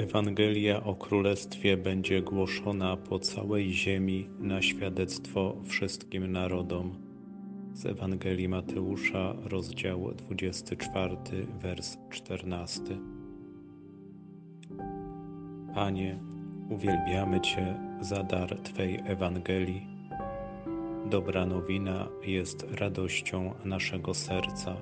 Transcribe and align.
Ewangelia 0.00 0.84
o 0.84 0.94
Królestwie 0.94 1.76
będzie 1.76 2.22
głoszona 2.22 2.96
po 2.96 3.18
całej 3.18 3.72
ziemi 3.72 4.28
na 4.38 4.62
świadectwo 4.62 5.56
wszystkim 5.64 6.32
narodom. 6.32 6.94
Z 7.72 7.86
Ewangelii 7.86 8.48
Mateusza, 8.48 9.34
rozdział 9.44 10.14
24, 10.14 11.16
wers 11.62 11.98
14. 12.10 12.82
Panie, 15.74 16.18
uwielbiamy 16.70 17.40
Cię 17.40 17.74
za 18.00 18.22
dar 18.22 18.60
Twej 18.60 19.00
Ewangelii. 19.06 19.86
Dobra 21.10 21.46
nowina 21.46 22.08
jest 22.26 22.66
radością 22.70 23.54
naszego 23.64 24.14
serca. 24.14 24.76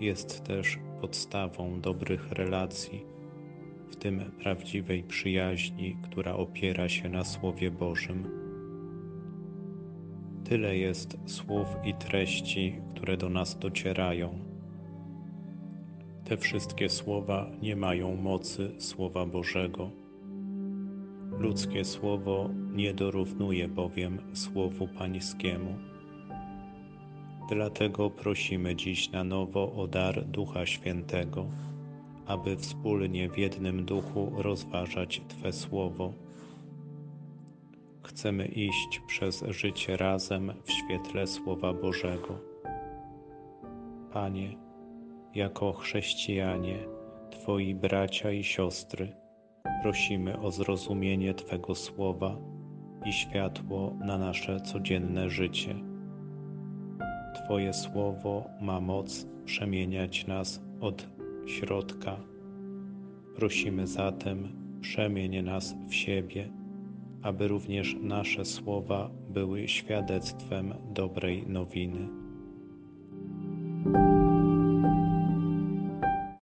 Jest 0.00 0.44
też 0.44 0.78
podstawą 1.00 1.80
dobrych 1.80 2.32
relacji 2.32 3.19
w 3.90 3.96
tym 3.96 4.20
prawdziwej 4.42 5.02
przyjaźni, 5.02 5.96
która 6.02 6.34
opiera 6.34 6.88
się 6.88 7.08
na 7.08 7.24
Słowie 7.24 7.70
Bożym. 7.70 8.24
Tyle 10.44 10.76
jest 10.76 11.18
słów 11.26 11.66
i 11.84 11.94
treści, 11.94 12.76
które 12.90 13.16
do 13.16 13.28
nas 13.28 13.58
docierają. 13.58 14.38
Te 16.24 16.36
wszystkie 16.36 16.88
słowa 16.88 17.50
nie 17.62 17.76
mają 17.76 18.16
mocy 18.16 18.72
Słowa 18.78 19.26
Bożego. 19.26 19.90
Ludzkie 21.38 21.84
słowo 21.84 22.50
nie 22.72 22.94
dorównuje 22.94 23.68
bowiem 23.68 24.18
Słowu 24.32 24.88
Pańskiemu. 24.88 25.74
Dlatego 27.50 28.10
prosimy 28.10 28.76
dziś 28.76 29.10
na 29.10 29.24
nowo 29.24 29.72
o 29.72 29.86
dar 29.86 30.24
Ducha 30.24 30.66
Świętego 30.66 31.46
aby 32.30 32.56
wspólnie 32.56 33.28
w 33.28 33.38
jednym 33.38 33.84
duchu 33.84 34.32
rozważać 34.36 35.22
Twe 35.28 35.52
słowo. 35.52 36.12
Chcemy 38.02 38.46
iść 38.46 39.00
przez 39.06 39.44
życie 39.48 39.96
razem 39.96 40.52
w 40.64 40.72
świetle 40.72 41.26
Słowa 41.26 41.72
Bożego. 41.72 42.38
Panie, 44.12 44.56
jako 45.34 45.72
chrześcijanie, 45.72 46.78
Twoi 47.30 47.74
bracia 47.74 48.30
i 48.30 48.44
siostry, 48.44 49.12
prosimy 49.82 50.40
o 50.40 50.50
zrozumienie 50.50 51.34
Twego 51.34 51.74
słowa 51.74 52.36
i 53.06 53.12
światło 53.12 53.94
na 54.00 54.18
nasze 54.18 54.60
codzienne 54.60 55.30
życie. 55.30 55.74
Twoje 57.34 57.72
słowo 57.72 58.44
ma 58.60 58.80
moc 58.80 59.26
przemieniać 59.44 60.26
nas 60.26 60.62
od 60.80 61.19
środka. 61.46 62.16
Prosimy 63.36 63.86
zatem, 63.86 64.48
przemień 64.80 65.42
nas 65.42 65.74
w 65.88 65.94
siebie, 65.94 66.52
aby 67.22 67.48
również 67.48 67.96
nasze 68.00 68.44
słowa 68.44 69.10
były 69.30 69.68
świadectwem 69.68 70.74
dobrej 70.94 71.46
nowiny. 71.46 72.08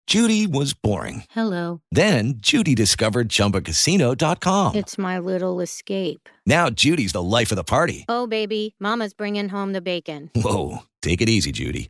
Judy 0.10 0.48
was 0.48 0.74
boring. 0.74 1.24
Hello. 1.30 1.82
Then 1.92 2.40
Judy 2.42 2.76
discovered 2.76 3.28
ChumbaCasino.com. 3.28 4.74
It's 4.74 4.98
my 4.98 5.20
little 5.20 5.60
escape. 5.60 6.30
Now 6.46 6.70
Judy's 6.70 7.12
the 7.12 7.22
life 7.22 7.52
of 7.52 7.58
the 7.58 7.66
party. 7.66 8.06
Oh, 8.08 8.26
baby, 8.26 8.74
Mama's 8.80 9.14
bringing 9.14 9.50
home 9.50 9.74
the 9.74 9.82
bacon. 9.82 10.30
Whoa, 10.34 10.84
take 11.02 11.22
it 11.22 11.28
easy, 11.28 11.52
Judy. 11.52 11.90